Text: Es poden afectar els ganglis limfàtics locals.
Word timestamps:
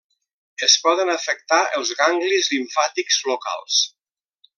Es 0.67 0.75
poden 0.85 1.11
afectar 1.15 1.59
els 1.81 1.91
ganglis 1.99 2.49
limfàtics 2.55 3.19
locals. 3.33 3.79